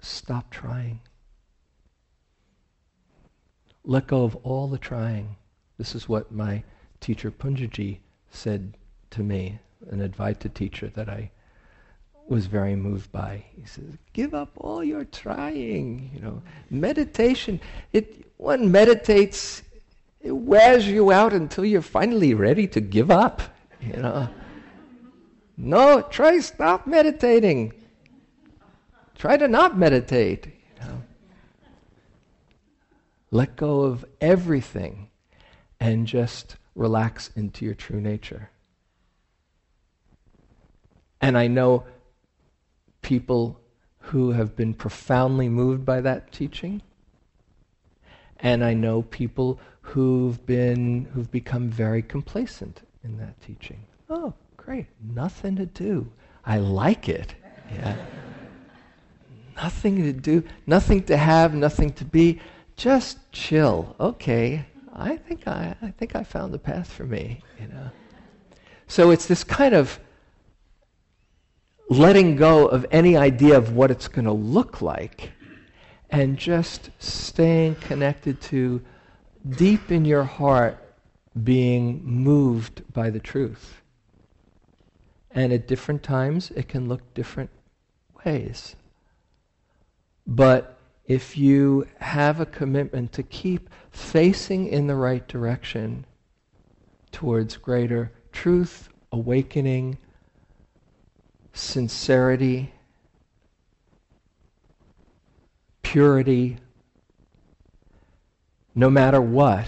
[0.00, 1.00] stop trying.
[3.84, 5.36] Let go of all the trying.
[5.76, 6.62] This is what my
[7.00, 7.98] teacher Punjaji
[8.30, 8.76] said
[9.10, 9.58] to me,
[9.90, 11.30] an Advaita teacher that I
[12.28, 13.44] was very moved by.
[13.56, 16.10] He says, "Give up all your trying.
[16.14, 17.60] You know, meditation.
[17.92, 19.62] It one meditates,
[20.20, 23.42] it wears you out until you're finally ready to give up.
[23.80, 24.28] You know,
[25.56, 27.72] no, try stop meditating.
[29.16, 30.46] Try to not meditate.
[30.80, 31.02] You know,
[33.30, 35.08] let go of everything,
[35.78, 38.50] and just relax into your true nature."
[41.20, 41.84] And I know
[43.02, 43.60] people
[43.98, 46.82] who have been profoundly moved by that teaching.
[48.40, 53.84] And I know people who've been who've become very complacent in that teaching.
[54.08, 54.86] Oh, great.
[55.14, 56.10] Nothing to do.
[56.44, 57.34] I like it.
[57.72, 57.96] Yeah.
[59.56, 62.40] nothing to do, nothing to have, nothing to be.
[62.76, 63.94] Just chill.
[64.00, 64.64] Okay.
[64.94, 67.90] I think I, I think I found the path for me, you know.
[68.88, 69.98] So it's this kind of
[71.88, 75.32] letting go of any idea of what it's going to look like
[76.10, 78.82] and just staying connected to
[79.56, 80.78] deep in your heart
[81.42, 83.82] being moved by the truth.
[85.30, 87.50] And at different times, it can look different
[88.24, 88.76] ways.
[90.26, 96.04] But if you have a commitment to keep facing in the right direction
[97.10, 99.98] towards greater truth, awakening,
[101.52, 102.72] sincerity,
[105.82, 106.56] purity,
[108.74, 109.66] no matter what.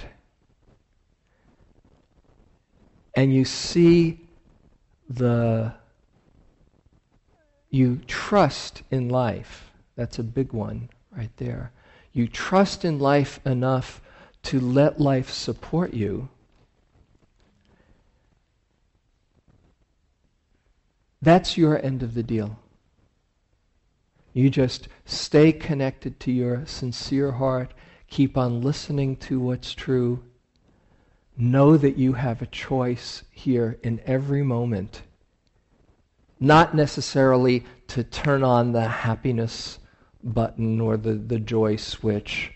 [3.15, 4.21] And you see
[5.09, 5.75] the,
[7.71, 9.71] you trust in life.
[9.97, 11.71] That's a big one right there.
[12.13, 14.01] You trust in life enough
[14.45, 16.29] to let life support you
[21.25, 22.59] That's your end of the deal.
[24.35, 27.73] You just stay connected to your sincere heart,
[28.09, 30.23] keep on listening to what's true.
[31.35, 35.01] Know that you have a choice here in every moment.
[36.41, 39.79] Not necessarily to turn on the happiness
[40.23, 42.53] button or the, the joy switch,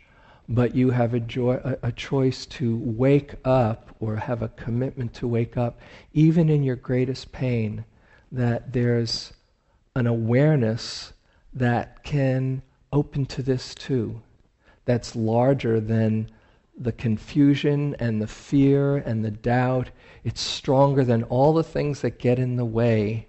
[0.46, 5.14] but you have a, joy, a, a choice to wake up or have a commitment
[5.14, 5.80] to wake up,
[6.12, 7.86] even in your greatest pain
[8.32, 9.32] that there's
[9.94, 11.12] an awareness
[11.54, 12.62] that can
[12.92, 14.22] open to this too,
[14.84, 16.30] that's larger than
[16.78, 19.90] the confusion and the fear and the doubt.
[20.24, 23.26] It's stronger than all the things that get in the way.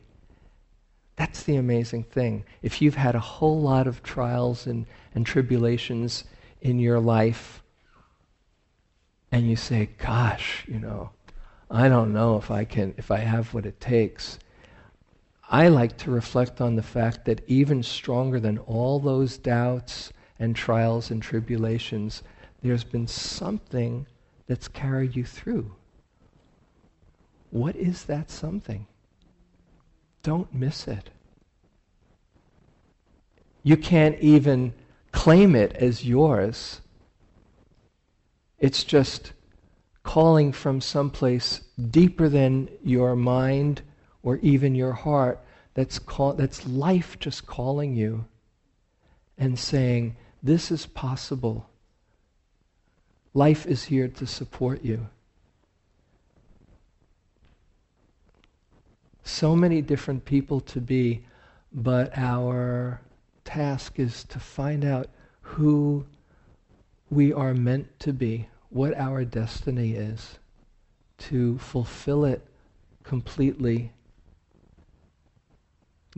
[1.16, 2.46] That's the amazing thing.
[2.62, 4.86] If you've had a whole lot of trials and,
[5.16, 6.24] and tribulations
[6.62, 7.62] in your life,
[9.32, 11.12] and you say, gosh, you know,
[11.70, 14.40] I don't know if I can, if I have what it takes.
[15.50, 20.56] I like to reflect on the fact that even stronger than all those doubts and
[20.56, 22.21] trials and tribulations,
[22.62, 24.06] there's been something
[24.46, 25.73] that's carried you through.
[27.50, 28.86] What is that something?
[30.21, 31.10] Don't miss it.
[33.63, 34.73] You can't even
[35.12, 36.82] claim it as yours.
[38.60, 39.34] It's just
[40.04, 43.82] calling from someplace deeper than your mind
[44.21, 45.40] or even your heart
[45.80, 48.25] that's, call, that's life just calling you
[49.38, 51.69] and saying, This is possible.
[53.34, 55.08] Life is here to support you.
[59.23, 61.23] So many different people to be,
[61.71, 63.00] but our
[63.46, 65.08] task is to find out
[65.40, 66.06] who
[67.10, 70.40] we are meant to be, what our destiny is,
[71.19, 72.46] to fulfill it
[73.04, 73.94] completely,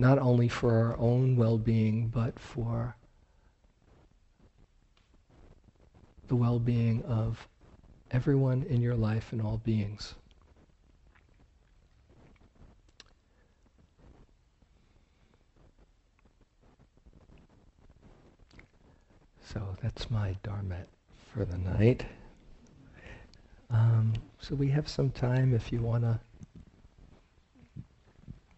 [0.02, 2.96] not only for our own well being, but for
[6.28, 7.48] the well being of
[8.10, 10.16] everyone in your life and all beings.
[19.54, 20.88] So that's my dharmette
[21.32, 22.06] for the night.
[23.70, 26.20] Um, so we have some time if you want to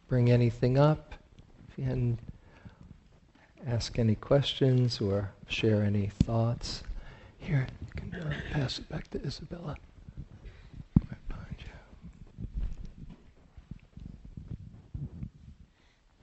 [0.08, 1.13] bring anything up,
[1.74, 2.20] if you can
[3.68, 6.84] ask any questions or share any thoughts.
[7.40, 9.76] Here, you can uh, pass it back to Isabella.
[11.10, 11.66] Right behind you.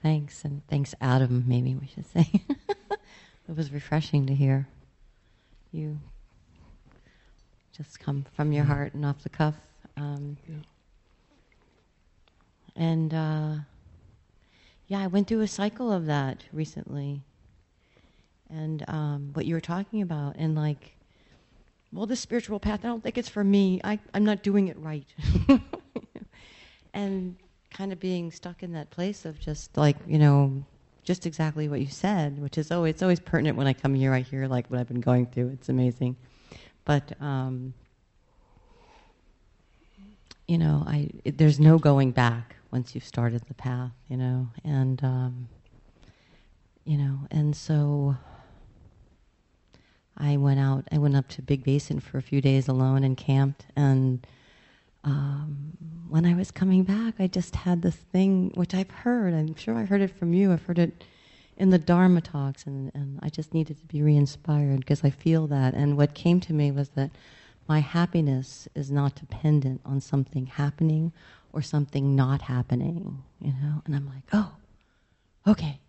[0.01, 2.27] Thanks, and thanks, Adam, maybe we should say.
[2.89, 4.67] it was refreshing to hear
[5.71, 5.99] you
[7.75, 9.55] just come from your heart and off the cuff.
[9.97, 10.55] Um, Yeah.
[12.75, 13.55] And uh,
[14.91, 17.21] yeah, I went through a cycle of that recently.
[18.49, 20.97] And um, what you were talking about, and like,
[21.93, 23.79] well, this spiritual path, I don't think it's for me.
[23.85, 25.07] I, I'm not doing it right.
[26.93, 27.37] and
[27.73, 30.61] kind of being stuck in that place of just like, you know,
[31.05, 34.13] just exactly what you said, which is, oh, it's always pertinent when I come here.
[34.13, 35.51] I hear like what I've been going through.
[35.53, 36.17] It's amazing.
[36.83, 37.73] But, um,
[40.49, 44.47] you know, I, it, there's no going back once you've started the path, you know,
[44.63, 45.49] and, um,
[46.85, 48.15] you know, and so
[50.17, 53.17] I went out, I went up to Big Basin for a few days alone and
[53.17, 53.65] camped.
[53.75, 54.25] And
[55.03, 55.77] um,
[56.09, 59.75] when I was coming back, I just had this thing, which I've heard, I'm sure
[59.75, 61.03] I heard it from you, I've heard it
[61.57, 65.09] in the Dharma talks, and, and I just needed to be re inspired because I
[65.09, 65.73] feel that.
[65.73, 67.11] And what came to me was that
[67.67, 71.11] my happiness is not dependent on something happening
[71.53, 73.81] or something not happening, you know?
[73.85, 74.51] And I'm like, oh,
[75.47, 75.79] okay,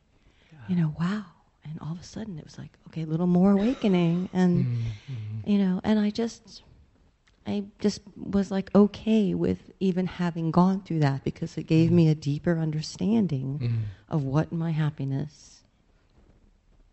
[0.68, 1.24] you know, wow.
[1.64, 4.28] And all of a sudden it was like, okay, a little more awakening.
[4.32, 5.50] And, Mm-hmm.
[5.50, 6.62] you know, and I just,
[7.46, 12.08] I just was like okay with even having gone through that because it gave me
[12.08, 13.82] a deeper understanding Mm.
[14.08, 15.62] of what my happiness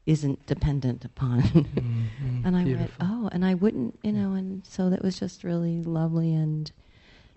[0.05, 1.41] isn't dependent upon.
[1.43, 2.41] Mhm.
[2.45, 2.81] and I Beautiful.
[2.81, 6.33] went, oh, and I wouldn't, you know, and so that was just really lovely.
[6.33, 6.71] And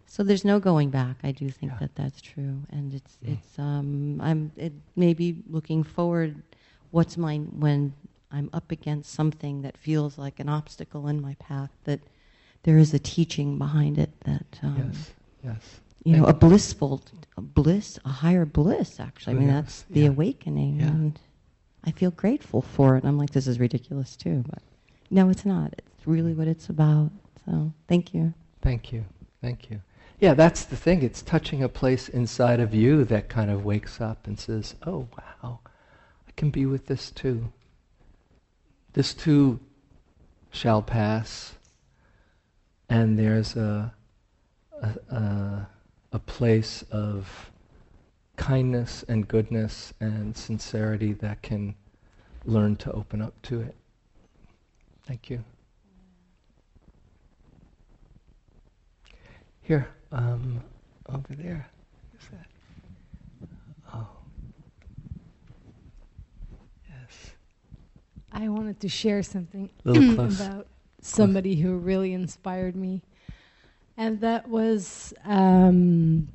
[0.06, 1.16] so there's no going back.
[1.22, 1.78] I do think Yeah.
[1.80, 2.62] that that's true.
[2.70, 3.32] And it's, Mm.
[3.32, 6.42] it's, um, I'm, it maybe looking forward,
[6.90, 7.94] what's mine when
[8.30, 12.00] I'm up against something that feels like an obstacle in my path, that
[12.62, 15.10] there is a teaching behind it that, um, yes,
[15.44, 15.80] yes.
[16.04, 17.02] you know, a blissful
[17.36, 19.00] a bliss, a higher bliss.
[19.00, 20.08] Actually, I mean, Who that's the Yeah.
[20.08, 20.88] awakening, Yeah.
[20.88, 21.18] and
[21.84, 23.04] I feel grateful for it.
[23.04, 24.62] I'm like, this is ridiculous too, but
[25.10, 25.74] no, it's not.
[25.78, 27.10] It's really what it's about.
[27.44, 28.32] So, thank you.
[28.60, 29.04] Thank you.
[29.40, 29.80] Thank you.
[30.22, 31.02] Yeah, that's the thing.
[31.02, 35.08] It's touching a place inside of you that kind of wakes up and says, oh,
[35.18, 35.58] wow,
[36.28, 37.52] I can be with this too.
[38.92, 39.58] This too
[40.52, 41.54] shall pass.
[42.88, 43.92] And there's a,
[44.80, 45.68] a, a,
[46.12, 47.50] a place of
[48.36, 51.74] kindness and goodness and sincerity that can
[52.44, 53.74] learn to open up to it.
[55.04, 55.42] Thank you.
[59.62, 60.62] Here, um,
[61.08, 61.68] over there.
[62.12, 63.48] Who's that?
[63.92, 64.06] Oh.
[66.88, 67.30] Yes.
[68.30, 70.66] I wanted to share something about
[71.00, 73.02] somebody who really inspired me,
[73.96, 76.28] and that was um,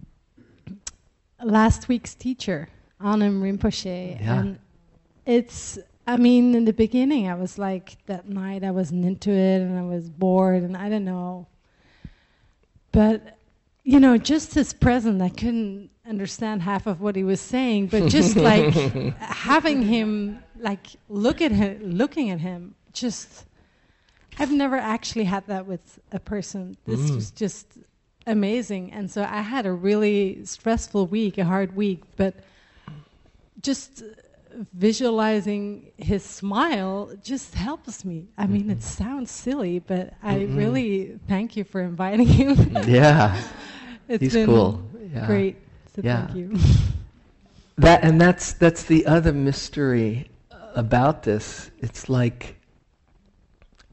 [1.43, 2.69] last week's teacher,
[2.99, 4.19] Anam Rinpoche.
[4.19, 4.39] Yeah.
[4.39, 4.59] And
[5.25, 9.61] it's, I mean, in the beginning, I was like, that night I wasn't into it,
[9.61, 11.47] and I was bored, and I don't know.
[12.91, 13.36] But
[13.87, 18.05] you know, just his presence, I couldn't understand half of what he was saying, but
[18.05, 18.73] just like
[19.17, 23.45] having him, like look at him, looking at him, just
[24.37, 26.75] I've never actually had that with a person.
[26.85, 27.15] This Mm.
[27.15, 27.65] was just
[28.25, 32.33] amazing, and so I had a really stressful week, a hard week, but
[33.61, 34.03] just
[34.73, 38.27] visualizing his smile just helps me.
[38.37, 40.57] I mean, it sounds silly, but I Mm-mm.
[40.57, 42.55] really thank you for inviting him.
[42.87, 43.41] yeah.
[44.07, 44.81] It's He's been cool.
[45.13, 45.25] Yeah.
[45.27, 45.55] great.
[45.95, 46.27] So Yeah.
[46.27, 46.57] thank you.
[47.79, 50.31] That and that's that's the other mystery
[50.73, 51.69] about this.
[51.77, 52.55] It's like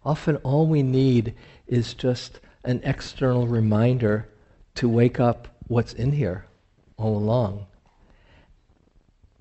[0.03, 1.35] often all we need
[1.67, 4.27] is just an external reminder
[4.77, 6.47] to wake up what's in here
[6.97, 7.67] all along.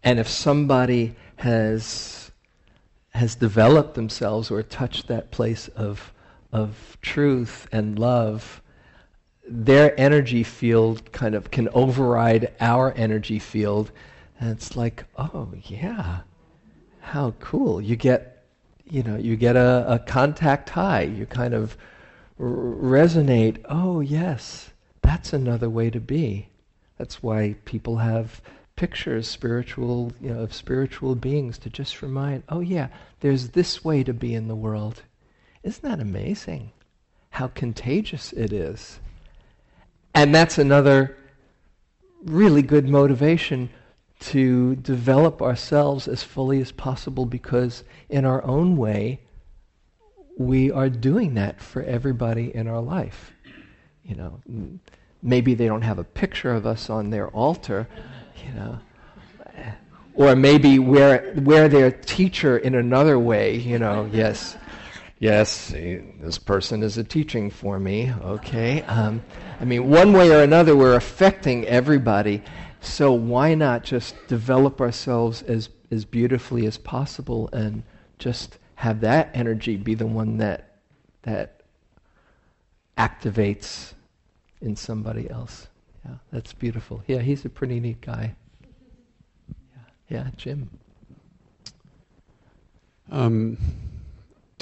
[0.04, 2.32] And if somebody has
[3.14, 6.12] has developed themselves or touched that place of,
[6.52, 8.62] of truth and love,
[9.48, 13.92] their energy field kind of can override our energy field.
[14.40, 16.20] And it's like, oh, yeah,
[17.02, 17.82] how cool.
[17.82, 18.46] You get,
[18.90, 21.04] you know, you get a, a contact high.
[21.04, 21.78] You kind of
[22.40, 24.72] r- resonate, oh, yes,
[25.02, 26.48] that's another way to be.
[26.98, 28.42] That's why people have
[28.76, 32.88] pictures, spiritual, you know, of spiritual beings to just remind, oh yeah,
[33.20, 35.04] there's this way to be in the world.
[35.64, 36.72] Isn't that amazing?
[37.32, 39.00] How contagious it is.
[40.14, 41.18] And that's another
[42.24, 43.70] really good motivation
[44.20, 49.20] to develop ourselves as fully as possible because in our own way,
[50.38, 53.34] we are doing that for everybody in our life.
[54.04, 54.40] You know,
[55.22, 57.88] maybe they don't have a picture of us on their altar,
[58.46, 58.80] you know.
[60.16, 64.58] Or maybe we're, we're their teacher in another way, you know, yes.
[65.24, 68.82] Yes, this person is a teaching for me, okay?
[68.82, 69.24] Um,
[69.58, 72.44] I mean, one way or another, we're affecting everybody.
[72.82, 77.84] So why not just develop ourselves as, as beautifully as possible and
[78.20, 80.80] just have that energy be the one that,
[81.22, 81.62] that
[82.98, 83.94] activates
[84.60, 85.70] in somebody else?
[86.04, 87.02] Yeah, that's beautiful.
[87.08, 88.36] Yeah, he's a pretty neat guy.
[90.10, 90.70] Yeah, yeah Jim.
[93.10, 93.58] Um,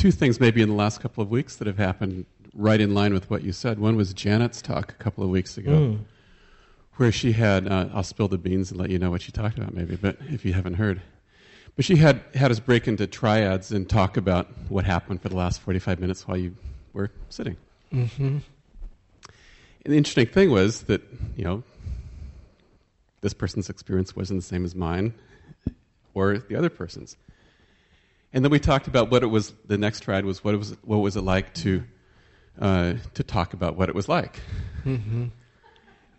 [0.01, 2.25] two things maybe in the last couple of weeks that have happened
[2.55, 3.77] right in line with what you said.
[3.77, 5.99] One was Janet's talk a couple of weeks ago, mm.
[6.95, 9.59] where she had, uh, I'll spill the beans and let you know what she talked
[9.59, 11.03] about maybe, but if you haven't heard.
[11.75, 15.35] But she had, had us break into triads and talk about what happened for the
[15.35, 16.55] last 45 minutes while you
[16.93, 17.55] were sitting.
[17.93, 18.39] Mm-hmm.
[19.83, 21.03] And the interesting thing was that,
[21.37, 21.61] you know,
[23.21, 25.13] this person's experience wasn't the same as mine
[26.15, 27.17] or the other person's.
[28.33, 29.53] And then we talked about what it was.
[29.65, 30.75] The next triad was what it was.
[30.83, 31.83] What was it like to
[32.59, 34.39] uh, to talk about what it was like?
[34.85, 35.27] Mm-hmm.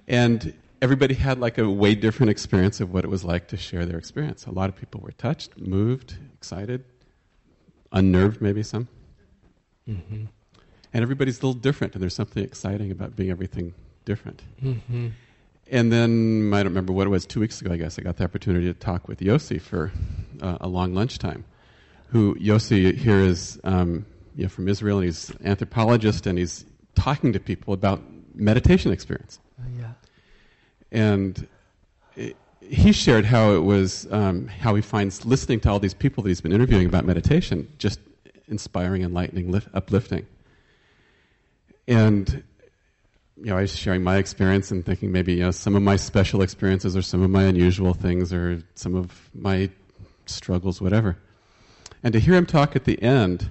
[0.08, 3.86] And everybody had like a way different experience of what it was like to share
[3.86, 4.46] their experience.
[4.46, 6.84] A lot of people were touched, moved, excited,
[7.92, 8.88] unnerved, maybe some.
[9.88, 10.24] Mm-hmm
[10.92, 14.42] and everybody's a little different, and there's something exciting about being everything different.
[14.62, 15.08] Mm-hmm.
[15.70, 17.24] And then I don't remember what it was.
[17.24, 19.90] Two weeks ago, I guess I got the opportunity to talk with Yossi for
[20.42, 21.44] uh, a long lunchtime.
[22.12, 24.06] Who Yossi here is um,
[24.36, 28.02] you know, from Israel, and he's an anthropologist, and he's talking to people about
[28.34, 29.40] meditation experience.
[29.58, 29.92] Uh, yeah.
[30.90, 31.48] And
[32.16, 36.22] it, he shared how it was um, how he finds listening to all these people
[36.22, 37.98] that he's been interviewing about meditation just
[38.48, 40.26] inspiring, enlightening, lift, uplifting
[41.88, 42.42] and
[43.36, 45.96] you know, I was sharing my experience and thinking maybe you know some of my
[45.96, 49.70] special experiences or some of my unusual things or some of my
[50.26, 51.16] struggles, whatever.
[52.02, 53.50] And to hear him talk at the end,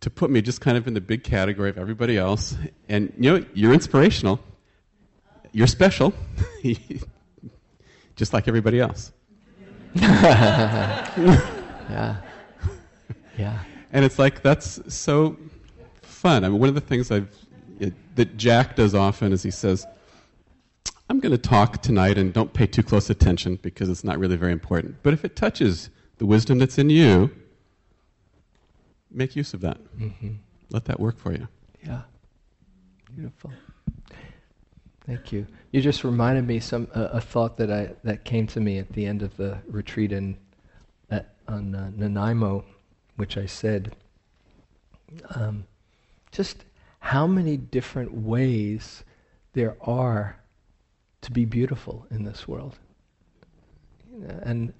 [0.00, 2.56] to put me just kind of in the big category of everybody else,
[2.88, 4.40] and you know, you're inspirational,
[5.52, 6.12] you're special,
[8.16, 9.12] just like everybody else.
[9.94, 11.06] yeah,
[13.38, 13.58] yeah.
[13.92, 15.36] And it's like that's so
[16.02, 16.44] fun.
[16.44, 17.28] I mean, one of the things I've
[17.80, 19.86] it, that Jack does often is he says,
[21.08, 24.36] I'm going to talk tonight and don't pay too close attention because it's not really
[24.36, 24.96] very important.
[25.02, 27.30] But if it touches the wisdom that's in you,
[29.16, 29.78] make use of that.
[29.98, 30.34] Mm-hmm.
[30.70, 31.48] Let that work for you.
[31.84, 32.02] Yeah.
[33.14, 33.52] Beautiful.
[35.06, 35.46] Thank you.
[35.70, 38.92] You just reminded me some uh, a thought that I that came to me at
[38.92, 40.36] the end of the retreat in
[41.10, 42.64] at, on uh, Nanaimo,
[43.16, 43.94] which I said.
[45.34, 45.64] Um,
[46.32, 46.64] just
[46.98, 49.04] how many different ways
[49.52, 50.36] there are
[51.22, 52.76] to be beautiful in this world.
[54.42, 54.72] And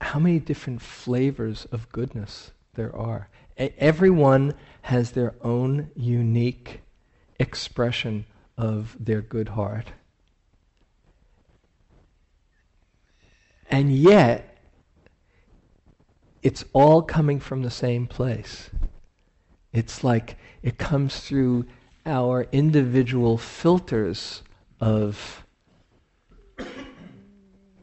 [0.00, 3.28] how many different flavors of goodness there are.
[3.58, 6.80] Everyone has their own unique
[7.38, 8.24] expression
[8.56, 9.92] of their good heart.
[13.70, 14.56] And yet,
[16.42, 18.70] it's all coming from the same place.
[19.74, 21.66] It's like it comes through
[22.06, 24.42] our individual filters
[24.80, 25.44] of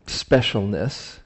[0.08, 1.20] specialness,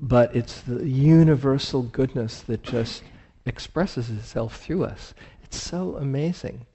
[0.00, 3.02] but it's the universal goodness that just
[3.44, 5.14] expresses itself through us.
[5.44, 6.66] It's so amazing.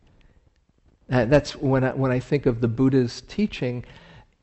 [1.07, 3.83] That's when I, when I think of the Buddha's teaching,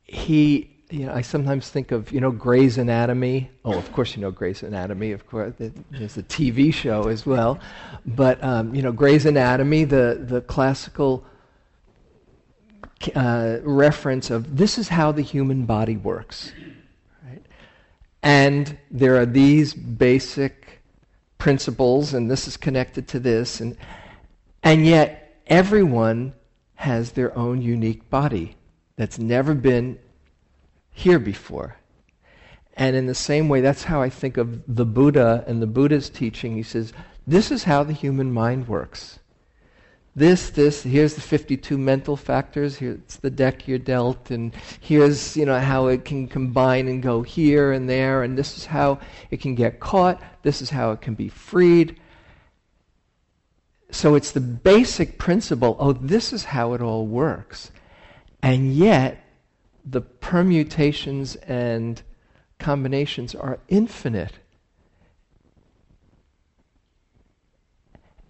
[0.03, 3.49] he you know, I sometimes think of, you know, Gray's Anatomy.
[3.63, 5.11] Oh, of course you know Grey's Anatomy.
[5.11, 7.59] Of course, there's a TV show as well.
[8.05, 11.23] But, um, you know, Gray's Anatomy, the, the classical
[13.15, 16.51] uh, reference of this is how the human body works.
[18.21, 20.81] And there are these basic
[21.37, 23.77] principles, and this is connected to this, and,
[24.61, 26.33] and yet everyone
[26.75, 28.55] has their own unique body
[28.97, 29.97] that's never been
[30.91, 31.77] here before.
[32.75, 36.09] And in the same way, that's how I think of the Buddha and the Buddha's
[36.09, 36.55] teaching.
[36.55, 36.93] He says,
[37.27, 39.19] this is how the human mind works.
[40.19, 45.45] This, this, here's the 52 mental factors, here's the deck you're dealt, and here's, you
[45.45, 48.99] know, how it can combine and go here and there, and this is how
[49.31, 52.01] it can get caught, this is how it can be freed.
[53.91, 57.71] So it's the basic principle, oh, this is how it all works.
[58.43, 59.23] And yet,
[59.85, 62.01] the permutations and
[62.57, 64.33] combinations are infinite.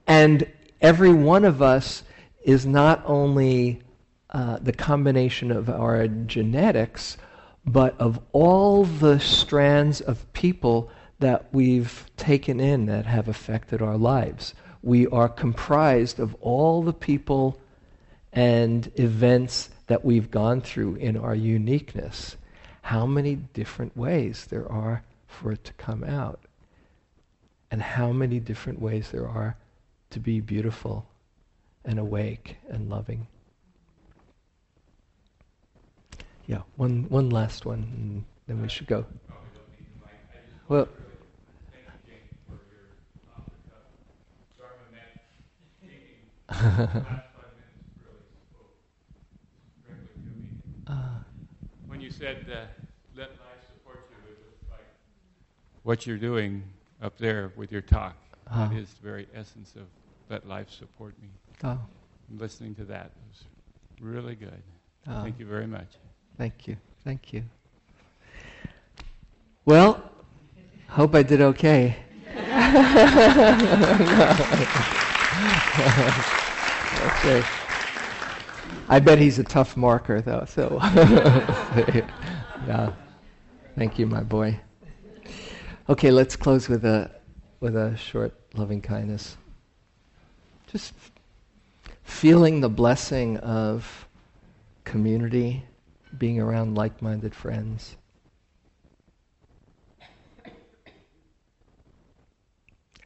[0.06, 0.46] And
[0.82, 2.04] every one of us
[2.44, 3.82] is not only
[4.30, 7.18] uh, the combination of our genetics,
[7.66, 13.98] but of all the strands of people that we've taken in that have affected our
[13.98, 14.54] lives.
[14.82, 17.60] We are comprised of all the people
[18.32, 22.38] and events that we've gone through in our uniqueness.
[22.84, 26.40] How many different ways there are for it to come out,
[27.70, 29.58] and how many different ways there are
[30.12, 31.05] to be beautiful
[31.86, 33.28] and awake and loving.
[36.47, 39.05] Yeah, one, one last one, and then we should go.
[40.68, 40.88] Well,
[51.88, 52.66] when you said uh,
[53.16, 53.38] let life
[53.68, 54.86] support you, it was like
[55.84, 56.64] what you're doing
[57.01, 58.16] up there with your talk.
[58.47, 58.68] Uh-huh.
[58.68, 59.84] That is the very essence of
[60.30, 61.30] let life support me.
[61.64, 61.80] oh,
[62.38, 63.44] Listening to that was
[64.00, 64.62] really good.
[65.08, 65.88] oh, Thank you very much.
[66.38, 66.78] Thank you.
[67.04, 67.44] Thank you.
[69.66, 70.12] Well,
[70.88, 71.96] hope I did okay.
[77.06, 77.44] okay.
[78.92, 80.46] I bet he's a tough marker, though.
[80.48, 80.80] So,
[82.68, 82.94] yeah.
[83.76, 84.60] Thank you, my boy.
[85.88, 87.12] Okay, let's close with a
[87.60, 89.38] with a short loving kindness.
[90.72, 90.93] Just
[92.03, 94.07] feeling the blessing of
[94.84, 95.63] community,
[96.17, 97.95] being around like-minded friends.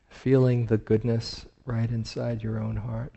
[0.10, 3.14] Feeling the goodness right inside your own heart.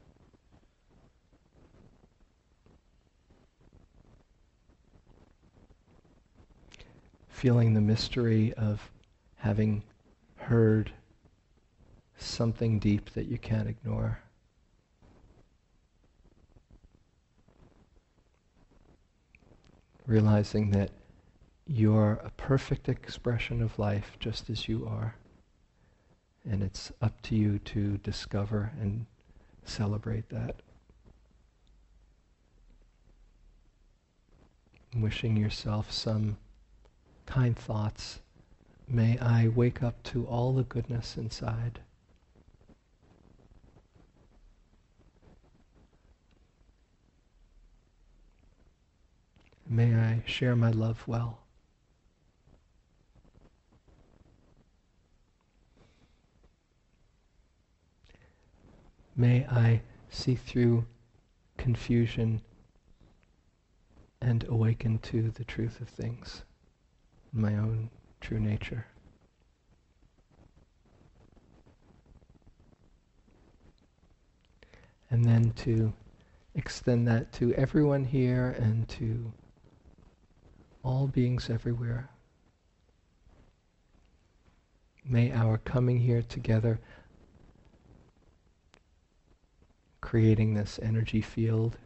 [7.37, 8.91] feeling the mystery of
[9.37, 9.83] having
[10.37, 10.91] heard
[12.17, 14.19] something deep that you can't ignore.
[20.07, 20.91] Realizing that
[21.67, 25.17] you're a perfect expression of life just as you are.
[26.49, 29.07] And it's up to you to discover and
[29.65, 30.57] celebrate that.
[34.95, 36.39] Wishing yourself some
[37.27, 38.21] kind thoughts.
[38.87, 41.81] May I wake up to all the goodness inside.
[49.69, 51.41] May I share my love well.
[59.17, 60.87] May I see through
[61.57, 62.43] confusion
[64.21, 66.45] and awaken to the truth of things,
[67.33, 67.91] my own
[68.21, 68.87] true nature.
[75.11, 75.93] And then to
[76.55, 79.33] extend that to everyone here and to
[80.87, 82.09] all beings everywhere.
[85.05, 86.79] May our coming here together,
[90.01, 91.77] creating this energy field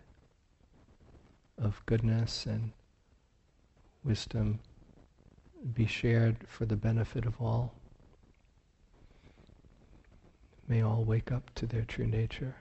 [1.57, 2.73] of goodness and
[4.05, 4.61] wisdom,
[5.73, 7.73] be shared for the benefit of all.
[10.69, 12.55] May all wake up to their true nature,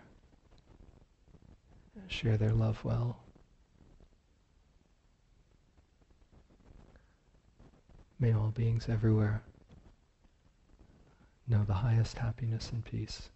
[2.08, 3.18] share their love well.
[8.22, 9.42] May all beings everywhere
[11.48, 13.30] know the highest happiness and peace.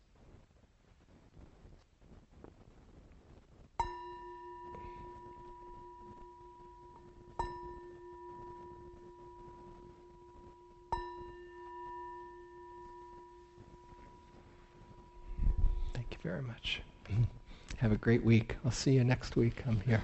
[15.94, 16.82] Thank you very much.
[17.78, 18.58] Have a great week.
[18.66, 19.64] I'll see you next week.
[19.66, 20.04] I'm here.